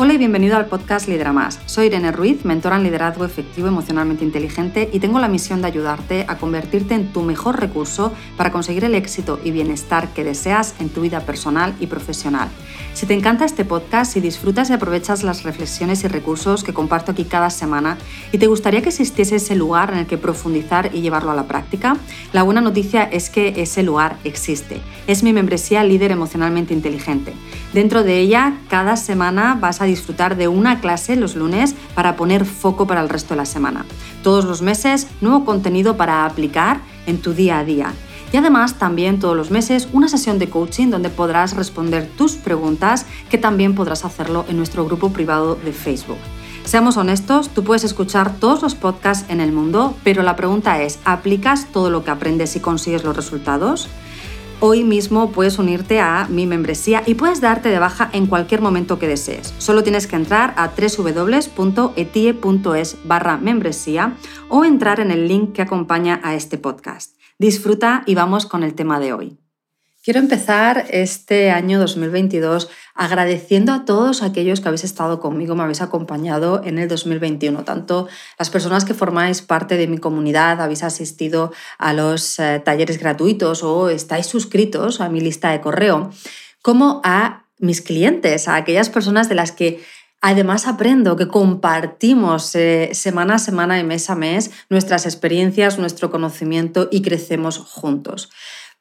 [0.00, 1.58] Hola y bienvenido al podcast Lidera Más.
[1.66, 6.24] Soy Irene Ruiz, mentora en liderazgo efectivo emocionalmente inteligente y tengo la misión de ayudarte
[6.28, 10.88] a convertirte en tu mejor recurso para conseguir el éxito y bienestar que deseas en
[10.88, 12.48] tu vida personal y profesional.
[12.94, 17.10] Si te encanta este podcast, si disfrutas y aprovechas las reflexiones y recursos que comparto
[17.10, 17.98] aquí cada semana
[18.30, 21.48] y te gustaría que existiese ese lugar en el que profundizar y llevarlo a la
[21.48, 21.96] práctica,
[22.32, 24.80] la buena noticia es que ese lugar existe.
[25.08, 27.32] Es mi membresía Líder Emocionalmente Inteligente.
[27.72, 32.44] Dentro de ella, cada semana vas a disfrutar de una clase los lunes para poner
[32.44, 33.84] foco para el resto de la semana.
[34.22, 37.92] Todos los meses, nuevo contenido para aplicar en tu día a día.
[38.32, 43.06] Y además también todos los meses una sesión de coaching donde podrás responder tus preguntas
[43.30, 46.18] que también podrás hacerlo en nuestro grupo privado de Facebook.
[46.64, 50.98] Seamos honestos, tú puedes escuchar todos los podcasts en el mundo, pero la pregunta es,
[51.06, 53.88] ¿aplicas todo lo que aprendes y consigues los resultados?
[54.60, 58.98] Hoy mismo puedes unirte a mi membresía y puedes darte de baja en cualquier momento
[58.98, 59.54] que desees.
[59.58, 61.46] Solo tienes que entrar a www.etie.es
[63.04, 64.16] barra membresía
[64.48, 67.14] o entrar en el link que acompaña a este podcast.
[67.38, 69.38] Disfruta y vamos con el tema de hoy.
[70.08, 75.82] Quiero empezar este año 2022 agradeciendo a todos aquellos que habéis estado conmigo, me habéis
[75.82, 81.52] acompañado en el 2021, tanto las personas que formáis parte de mi comunidad, habéis asistido
[81.76, 86.10] a los eh, talleres gratuitos o estáis suscritos a mi lista de correo,
[86.62, 89.84] como a mis clientes, a aquellas personas de las que
[90.20, 96.10] Además, aprendo que compartimos eh, semana a semana y mes a mes nuestras experiencias, nuestro
[96.10, 98.28] conocimiento y crecemos juntos.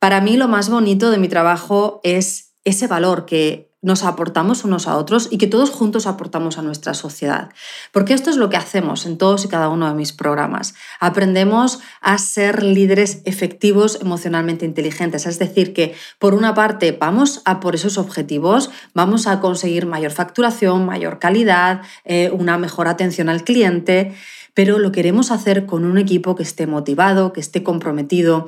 [0.07, 4.87] Para mí lo más bonito de mi trabajo es ese valor que nos aportamos unos
[4.87, 7.49] a otros y que todos juntos aportamos a nuestra sociedad.
[7.91, 10.75] Porque esto es lo que hacemos en todos y cada uno de mis programas.
[11.01, 15.25] Aprendemos a ser líderes efectivos emocionalmente inteligentes.
[15.25, 20.11] Es decir, que por una parte vamos a por esos objetivos, vamos a conseguir mayor
[20.11, 24.15] facturación, mayor calidad, eh, una mejor atención al cliente
[24.57, 28.47] pero lo queremos hacer con un equipo que esté motivado, que esté comprometido,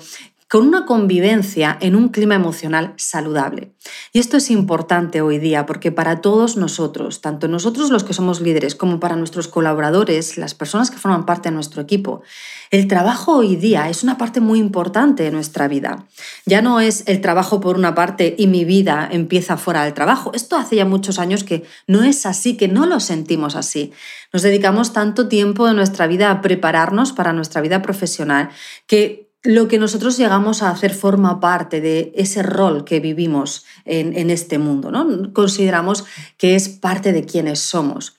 [0.49, 3.71] con una convivencia en un clima emocional saludable.
[4.11, 8.41] Y esto es importante hoy día porque para todos nosotros, tanto nosotros los que somos
[8.41, 12.23] líderes como para nuestros colaboradores, las personas que forman parte de nuestro equipo,
[12.71, 16.07] el trabajo hoy día es una parte muy importante de nuestra vida.
[16.47, 20.31] Ya no es el trabajo por una parte y mi vida empieza fuera del trabajo.
[20.33, 23.91] Esto hace ya muchos años que no es así, que no lo sentimos así.
[24.33, 28.49] Nos dedicamos tanto tiempo de nuestra vida a prepararnos para nuestra vida profesional
[28.87, 34.29] que lo que nosotros llegamos a hacer forma parte de ese rol que vivimos en,
[34.29, 34.91] este mundo.
[34.91, 35.31] ¿no?
[35.31, 36.03] Consideramos
[36.37, 38.17] que es parte de quienes somos.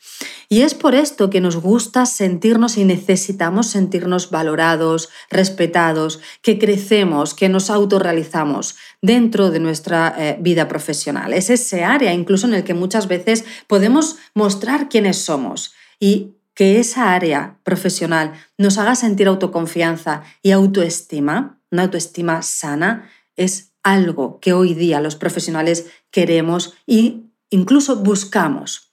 [0.48, 7.34] Y es por esto que nos gusta sentirnos y necesitamos sentirnos valorados, respetados, que crecemos,
[7.34, 11.32] que nos autorrealizamos dentro de nuestra eh, vida profesional.
[11.32, 15.72] Es ese área incluso en el que muchas veces podemos mostrar quiénes somos.
[16.00, 23.72] Y que esa área profesional nos haga sentir autoconfianza y autoestima, una autoestima sana, es
[23.82, 28.92] algo que hoy día los profesionales queremos e incluso buscamos.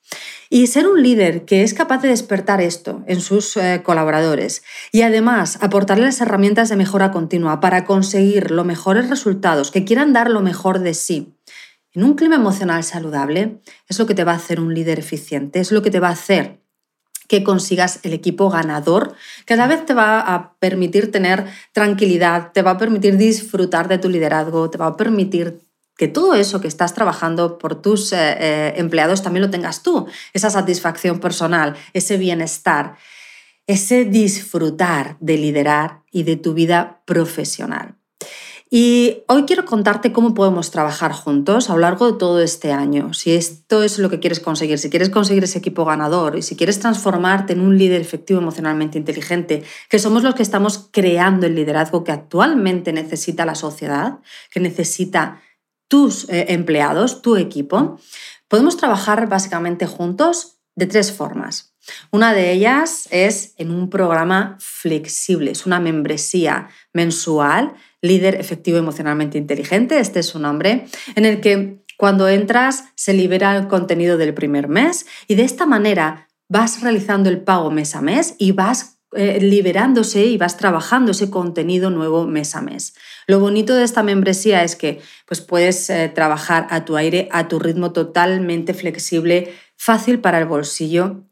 [0.50, 4.64] Y ser un líder que es capaz de despertar esto en sus eh, colaboradores
[4.94, 10.30] y además aportarles herramientas de mejora continua para conseguir los mejores resultados, que quieran dar
[10.30, 11.36] lo mejor de sí,
[11.92, 15.60] en un clima emocional saludable, es lo que te va a hacer un líder eficiente,
[15.60, 16.62] es lo que te va a hacer
[17.28, 19.16] que consigas el equipo ganador,
[19.46, 24.10] cada vez te va a permitir tener tranquilidad, te va a permitir disfrutar de tu
[24.10, 25.60] liderazgo, te va a permitir
[25.98, 30.08] que todo eso que estás trabajando por tus eh, eh, empleados también lo tengas tú,
[30.34, 32.96] esa satisfacción personal, ese bienestar,
[33.66, 37.97] ese disfrutar de liderar y de tu vida profesional.
[38.70, 43.14] Y hoy quiero contarte cómo podemos trabajar juntos a lo largo de todo este año.
[43.14, 46.58] Si esto es lo que quieres conseguir, si quieres conseguir ese equipo ganador y si
[46.58, 51.56] quieres transformarte en un líder efectivo emocionalmente inteligente, que somos los que estamos creando el
[51.56, 54.20] liderazgo que actualmente necesita la sociedad,
[54.52, 55.42] que necesita
[55.88, 57.98] tus eh, empleados, tu equipo,
[58.50, 61.74] podemos trabajar básicamente juntos de tres formas.
[62.12, 69.38] Una de ellas es en un programa flexible, es una membresía mensual líder efectivo emocionalmente
[69.38, 70.86] inteligente, este es su nombre,
[71.16, 75.66] en el que cuando entras se libera el contenido del primer mes y de esta
[75.66, 81.12] manera vas realizando el pago mes a mes y vas eh, liberándose y vas trabajando
[81.12, 82.94] ese contenido nuevo mes a mes.
[83.26, 87.48] Lo bonito de esta membresía es que pues, puedes eh, trabajar a tu aire, a
[87.48, 91.27] tu ritmo totalmente flexible, fácil para el bolsillo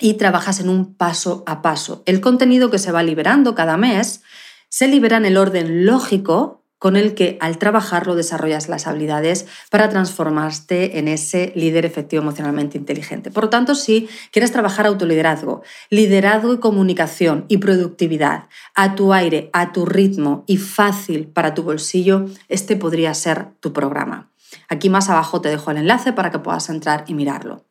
[0.00, 2.02] y trabajas en un paso a paso.
[2.06, 4.22] El contenido que se va liberando cada mes
[4.68, 9.90] se libera en el orden lógico con el que al trabajarlo desarrollas las habilidades para
[9.90, 13.30] transformarte en ese líder efectivo emocionalmente inteligente.
[13.30, 19.50] Por lo tanto, si quieres trabajar autoliderazgo, liderazgo y comunicación y productividad a tu aire,
[19.52, 24.30] a tu ritmo y fácil para tu bolsillo, este podría ser tu programa.
[24.68, 27.64] Aquí más abajo te dejo el enlace para que puedas entrar y mirarlo.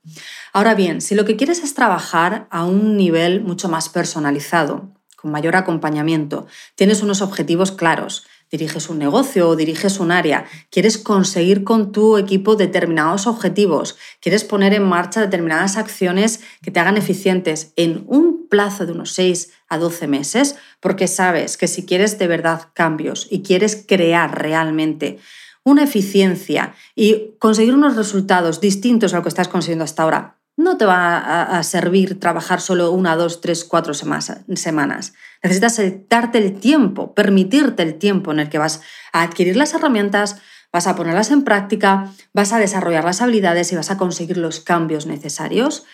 [0.54, 5.32] Ahora bien, si lo que quieres es trabajar a un nivel mucho más personalizado, con
[5.32, 11.64] mayor acompañamiento, tienes unos objetivos claros, diriges un negocio o diriges un área, quieres conseguir
[11.64, 17.74] con tu equipo determinados objetivos, quieres poner en marcha determinadas acciones que te hagan eficientes
[17.76, 22.28] en un plazo de unos 6 a 12 meses, porque sabes que si quieres de
[22.28, 25.20] verdad cambios y quieres crear realmente
[25.70, 30.76] una eficiencia y conseguir unos resultados distintos a lo que estás consiguiendo hasta ahora, no
[30.76, 31.18] te va
[31.58, 35.14] a, servir trabajar solo una, dos, tres, cuatro semanas.
[35.42, 38.82] Necesitas darte el tiempo, permitirte el tiempo en el que vas
[39.14, 40.42] a adquirir las herramientas,
[40.74, 44.60] vas a ponerlas en práctica, vas a desarrollar las habilidades y vas a conseguir los
[44.60, 45.86] cambios necesarios.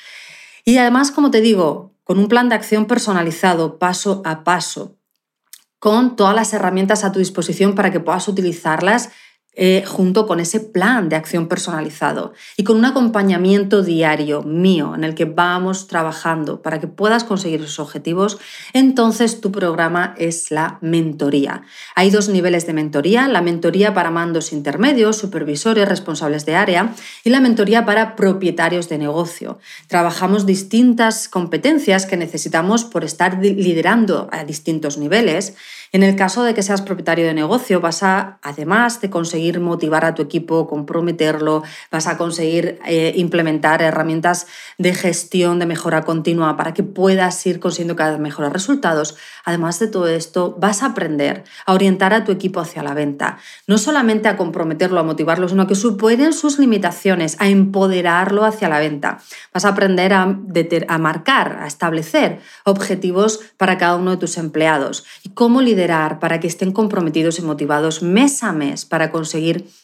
[0.63, 4.97] Y además, como te digo, con un plan de acción personalizado, paso a paso,
[5.77, 9.11] con todas las herramientas a tu disposición para que puedas utilizarlas
[9.57, 15.05] eh, junto con ese plan de acción personalizado y con un acompañamiento diario mío en
[15.05, 18.37] el que vamos trabajando para que puedas conseguir esos objetivos,
[18.73, 21.61] entonces tu programa es la mentoría.
[21.95, 26.93] Hay dos niveles de mentoría, la mentoría para mandos intermedios, supervisores, responsables de área
[27.23, 29.59] y la mentoría para propietarios de negocio.
[29.87, 35.55] Trabajamos distintas competencias que necesitamos por estar liderando a distintos niveles
[35.95, 40.05] en el caso de que seas propietario de negocio, vas a, además de conseguir motivar
[40.05, 44.47] a tu equipo, comprometerlo, vas a conseguir eh, implementar herramientas
[44.77, 49.15] de gestión, de mejora continua para que puedas ir consiguiendo cada vez mejores resultados.
[49.43, 53.37] Además de todo esto, vas a aprender a orientar a tu equipo hacia la venta,
[53.67, 58.79] no solamente a comprometerlo, a motivarlo, sino que superen sus limitaciones, a empoderarlo hacia la
[58.79, 59.19] venta.
[59.53, 60.23] Vas a aprender a,
[60.87, 66.39] a marcar, a establecer objetivos para cada uno de tus empleados y cómo liderar para
[66.39, 69.34] que estén comprometidos y motivados mes a mes para conseguir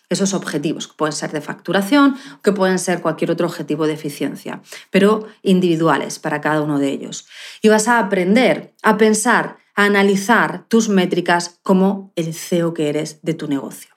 [0.09, 4.62] esos objetivos, que pueden ser de facturación, que pueden ser cualquier otro objetivo de eficiencia,
[4.89, 7.27] pero individuales para cada uno de ellos.
[7.62, 13.19] Y vas a aprender a pensar, a analizar tus métricas como el CEO que eres
[13.21, 13.92] de tu negocio.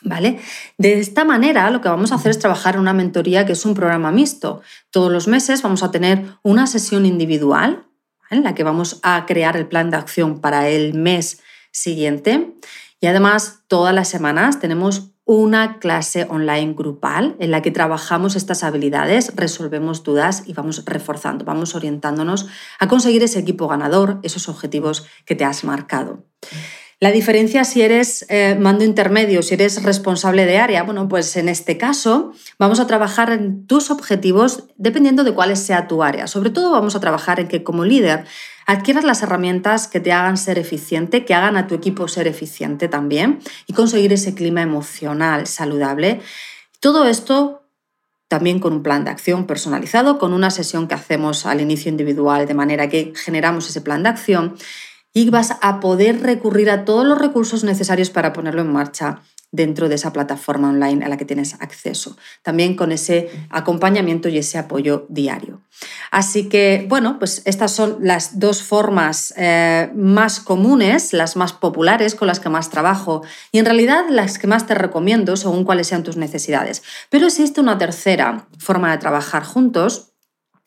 [0.00, 0.38] ¿Vale?
[0.76, 3.64] De esta manera lo que vamos a hacer es trabajar en una mentoría que es
[3.64, 4.62] un programa mixto.
[4.90, 7.84] Todos los meses vamos a tener una sesión individual
[8.30, 11.40] en la que vamos a crear el plan de acción para el mes
[11.72, 12.54] siguiente.
[13.00, 18.64] Y además, todas las semanas tenemos una clase online grupal en la que trabajamos estas
[18.64, 22.46] habilidades, resolvemos dudas y vamos reforzando, vamos orientándonos
[22.78, 26.24] a conseguir ese equipo ganador, esos objetivos que te has marcado.
[27.00, 31.48] La diferencia si eres eh, mando intermedio, si eres responsable de área, bueno, pues en
[31.48, 36.26] este caso vamos a trabajar en tus objetivos dependiendo de cuál sea tu área.
[36.26, 38.24] Sobre todo vamos a trabajar en que como líder
[38.68, 42.86] adquieras las herramientas que te hagan ser eficiente, que hagan a tu equipo ser eficiente
[42.86, 46.20] también y conseguir ese clima emocional saludable.
[46.78, 47.62] Todo esto
[48.28, 52.46] también con un plan de acción personalizado, con una sesión que hacemos al inicio individual,
[52.46, 54.54] de manera que generamos ese plan de acción
[55.14, 59.88] y vas a poder recurrir a todos los recursos necesarios para ponerlo en marcha dentro
[59.88, 64.58] de esa plataforma online a la que tienes acceso, también con ese acompañamiento y ese
[64.58, 65.62] apoyo diario.
[66.10, 72.14] Así que, bueno, pues estas son las dos formas eh, más comunes, las más populares,
[72.14, 75.86] con las que más trabajo y en realidad las que más te recomiendo según cuáles
[75.86, 76.82] sean tus necesidades.
[77.08, 80.12] Pero existe una tercera forma de trabajar juntos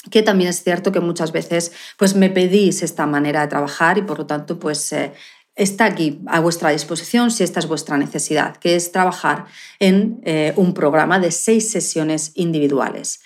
[0.10, 4.02] que también es cierto que muchas veces pues me pedís esta manera de trabajar y
[4.02, 5.14] por lo tanto pues eh,
[5.62, 9.46] está aquí a vuestra disposición si esta es vuestra necesidad, que es trabajar
[9.80, 13.22] en eh, un programa de seis sesiones individuales.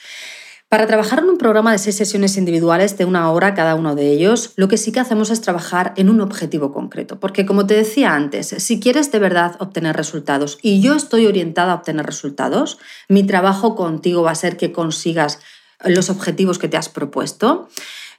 [0.68, 4.12] Para trabajar en un programa de seis sesiones individuales de una hora cada uno de
[4.12, 7.20] ellos, lo que sí que hacemos es trabajar en un objetivo concreto.
[7.20, 11.72] Porque como te decía antes, si quieres de verdad obtener resultados y yo estoy orientada
[11.72, 15.40] a obtener resultados, mi trabajo contigo va a ser que consigas
[15.84, 17.70] los objetivos que te has propuesto.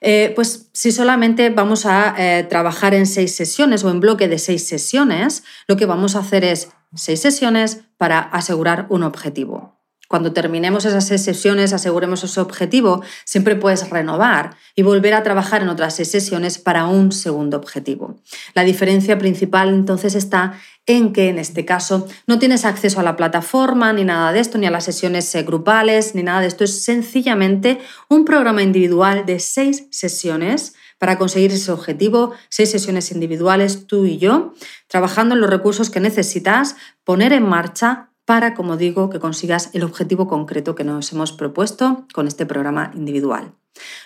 [0.00, 4.38] Eh, pues si solamente vamos a eh, trabajar en seis sesiones o en bloque de
[4.38, 9.75] seis sesiones, lo que vamos a hacer es seis sesiones para asegurar un objetivo.
[10.08, 15.62] Cuando terminemos esas seis sesiones, aseguremos ese objetivo, siempre puedes renovar y volver a trabajar
[15.62, 18.20] en otras seis sesiones para un segundo objetivo.
[18.54, 20.54] La diferencia principal entonces está
[20.86, 24.56] en que en este caso no tienes acceso a la plataforma ni nada de esto,
[24.58, 26.64] ni a las sesiones eh, grupales, ni nada de esto.
[26.64, 33.86] Es sencillamente un programa individual de seis sesiones para conseguir ese objetivo, seis sesiones individuales,
[33.86, 34.54] tú y yo,
[34.88, 39.84] trabajando en los recursos que necesitas poner en marcha para, como digo, que consigas el
[39.84, 43.54] objetivo concreto que nos hemos propuesto con este programa individual.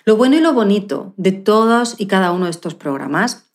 [0.04, 3.50] Lo bueno y lo bonito de todos y cada uno de estos programas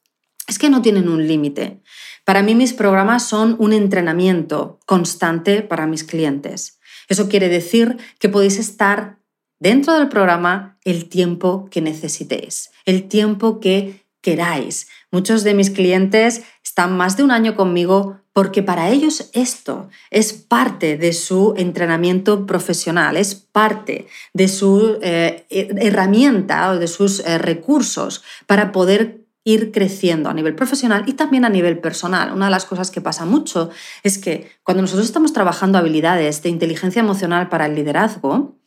[0.47, 1.81] es que no tienen un límite.
[2.25, 6.79] Para mí mis programas son un entrenamiento constante para mis clientes.
[7.07, 9.19] Eso quiere decir que podéis estar
[9.59, 14.87] dentro del programa el tiempo que necesitéis, el tiempo que queráis.
[15.11, 20.33] Muchos de mis clientes están más de un año conmigo porque para ellos esto es
[20.33, 27.37] parte de su entrenamiento profesional, es parte de su eh, herramienta o de sus eh,
[27.37, 32.33] recursos para poder ir creciendo a nivel profesional y también a nivel personal.
[32.33, 33.69] Una de las cosas que pasa mucho
[34.03, 38.57] es que cuando nosotros estamos trabajando habilidades de inteligencia emocional para el liderazgo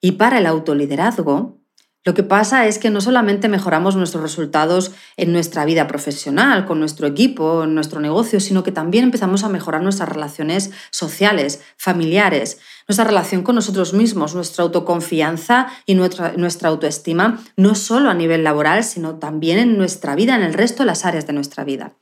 [0.00, 1.59] y para el autoliderazgo,
[2.02, 6.80] lo que pasa es que no solamente mejoramos nuestros resultados en nuestra vida profesional, con
[6.80, 12.58] nuestro equipo, en nuestro negocio, sino que también empezamos a mejorar nuestras relaciones sociales, familiares,
[12.88, 18.44] nuestra relación con nosotros mismos, nuestra autoconfianza y nuestra, nuestra autoestima, no solo a nivel
[18.44, 21.92] laboral, sino también en nuestra vida, en el resto de las áreas de nuestra vida.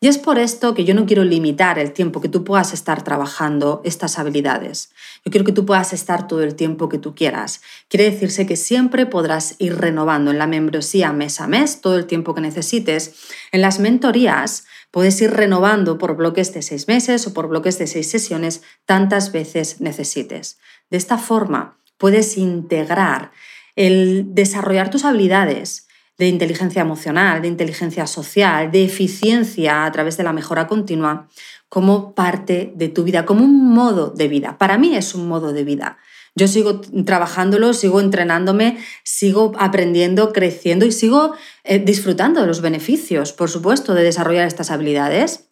[0.00, 3.02] Y es por esto que yo no quiero limitar el tiempo que tú puedas estar
[3.02, 4.92] trabajando estas habilidades.
[5.24, 7.60] Yo quiero que tú puedas estar todo el tiempo que tú quieras.
[7.88, 12.06] Quiere decirse que siempre podrás ir renovando en la membresía mes a mes todo el
[12.06, 13.14] tiempo que necesites.
[13.52, 17.86] En las mentorías puedes ir renovando por bloques de seis meses o por bloques de
[17.86, 20.58] seis sesiones tantas veces necesites.
[20.90, 23.32] De esta forma puedes integrar
[23.76, 25.86] el desarrollar tus habilidades,
[26.20, 31.28] de inteligencia emocional, de inteligencia social, de eficiencia a través de la mejora continua,
[31.70, 34.58] como parte de tu vida, como un modo de vida.
[34.58, 35.96] Para mí es un modo de vida.
[36.34, 41.34] Yo sigo trabajándolo, sigo entrenándome, sigo aprendiendo, creciendo y sigo
[41.64, 45.48] eh, disfrutando de los beneficios, por supuesto, de desarrollar estas habilidades,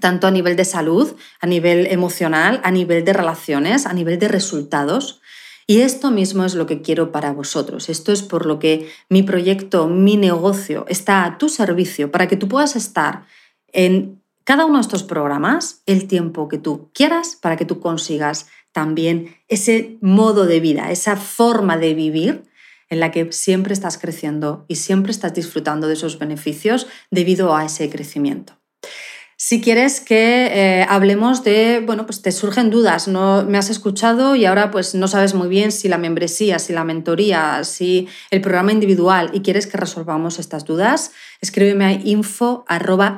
[0.00, 4.28] tanto a nivel de salud, a nivel emocional, a nivel de relaciones, a nivel de
[4.28, 5.20] resultados.
[5.66, 7.88] Y esto mismo es lo que quiero para vosotros.
[7.88, 12.36] Esto es por lo que mi proyecto, mi negocio está a tu servicio para que
[12.36, 13.26] tú puedas estar
[13.72, 18.48] en cada uno de estos programas el tiempo que tú quieras para que tú consigas
[18.72, 22.44] también ese modo de vida, esa forma de vivir
[22.88, 27.64] en la que siempre estás creciendo y siempre estás disfrutando de esos beneficios debido a
[27.64, 28.58] ese crecimiento.
[29.44, 34.36] Si quieres que eh, hablemos de, bueno, pues te surgen dudas, no me has escuchado
[34.36, 38.40] y ahora pues no sabes muy bien si la membresía, si la mentoría, si el
[38.40, 41.10] programa individual y quieres que resolvamos estas dudas,
[41.40, 43.16] escríbeme a info.etie.es,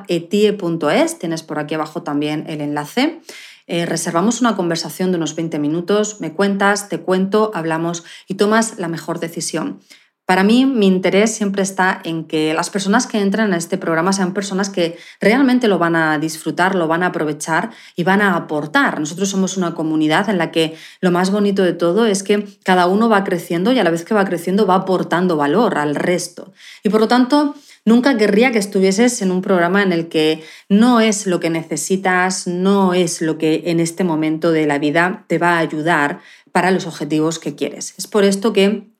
[1.19, 3.19] tienes por aquí abajo también el enlace.
[3.67, 8.77] Eh, reservamos una conversación de unos 20 minutos, me cuentas, te cuento, hablamos y tomas
[8.77, 9.79] la mejor decisión.
[10.25, 14.11] Para mí, mi interés siempre está en que las personas que entran en este programa
[14.11, 18.35] sean personas que realmente lo van a disfrutar, lo van a aprovechar y van a
[18.35, 18.99] aportar.
[18.99, 22.87] Nosotros somos una comunidad en la que lo más bonito de todo es que cada
[22.87, 26.53] uno va creciendo y a la vez que va creciendo va aportando valor al resto.
[26.81, 27.53] Y por lo tanto,
[27.85, 32.47] nunca querría que estuvieses en un programa en el que no es lo que necesitas,
[32.47, 36.19] no es lo que en este momento de la vida te va a ayudar
[36.51, 37.93] para los objetivos que quieres.
[37.97, 38.94] Es por esto que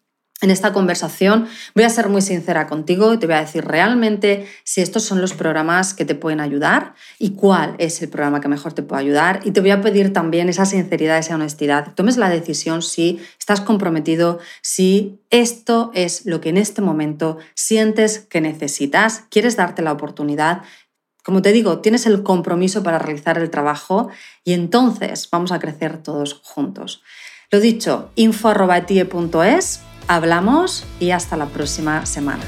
[0.45, 4.47] en esta conversación voy a ser muy sincera contigo y te voy a decir realmente
[4.63, 8.47] si estos son los programas que te pueden ayudar y cuál es el programa que
[8.47, 9.41] mejor te puede ayudar.
[9.43, 11.93] Y te voy a pedir también esa sinceridad, esa honestidad.
[11.95, 18.19] Tomes la decisión si estás comprometido, si esto es lo que en este momento sientes
[18.19, 20.61] que necesitas, quieres darte la oportunidad.
[21.23, 24.09] Como te digo, tienes el compromiso para realizar el trabajo
[24.43, 27.01] y entonces vamos a crecer todos juntos.
[27.49, 32.43] Lo dicho, info.tie.es Hablamos y hasta la próxima semana.